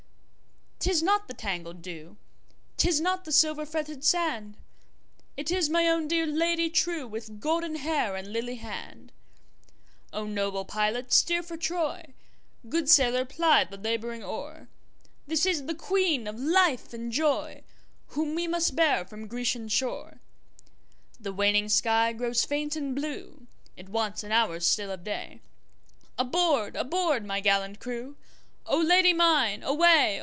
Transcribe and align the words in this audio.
'tis 0.83 1.03
not 1.03 1.27
the 1.27 1.33
tangled 1.35 1.79
dew,'Tis 1.83 2.99
not 2.99 3.23
the 3.23 3.31
silver 3.31 3.67
fretted 3.67 4.03
sand, 4.03 4.57
It 5.37 5.51
is 5.51 5.69
my 5.69 5.87
own 5.87 6.07
dear 6.07 6.25
Lady 6.25 6.71
trueWith 6.71 7.39
golden 7.39 7.75
hair 7.75 8.15
and 8.15 8.33
lily 8.33 8.55
hand!O 8.55 10.25
noble 10.25 10.65
pilot 10.65 11.13
steer 11.13 11.43
for 11.43 11.55
Troy, 11.55 12.15
Good 12.67 12.89
sailor 12.89 13.25
ply 13.25 13.63
the 13.65 13.77
labouring 13.77 14.23
oar, 14.23 14.69
This 15.27 15.45
is 15.45 15.67
the 15.67 15.75
Queen 15.75 16.25
of 16.25 16.39
life 16.39 16.93
and 16.95 17.13
joyWhom 17.13 18.35
we 18.35 18.47
must 18.47 18.75
bear 18.75 19.05
from 19.05 19.27
Grecian 19.27 19.67
shore! 19.67 20.19
The 21.19 21.31
waning 21.31 21.69
sky 21.69 22.11
grows 22.11 22.43
faint 22.43 22.75
and 22.75 22.95
blue, 22.95 23.45
It 23.77 23.87
wants 23.89 24.23
an 24.23 24.31
hour 24.31 24.59
still 24.59 24.89
of 24.89 25.03
day, 25.03 25.41
Aboard! 26.17 26.75
aboard! 26.75 27.23
my 27.23 27.39
gallant 27.39 27.79
crew,O 27.79 28.79
Lady 28.81 29.13
mine 29.13 29.61
away! 29.61 30.17